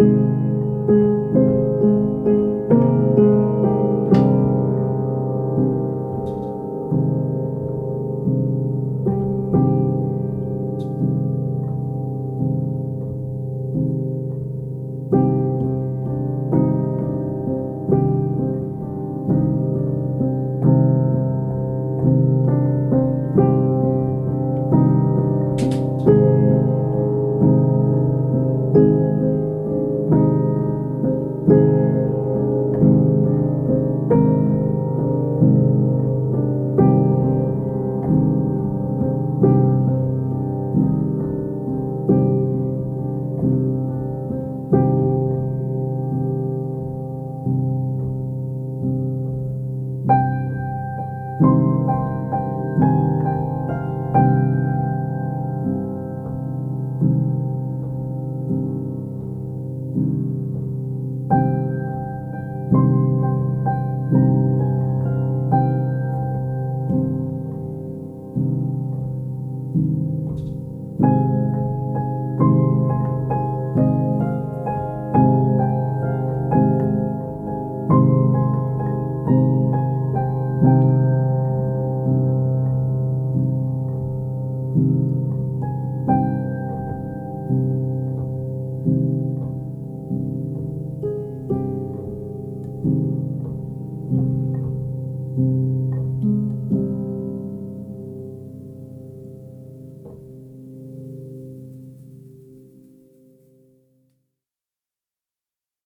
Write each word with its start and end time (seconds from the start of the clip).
you. 0.01 0.50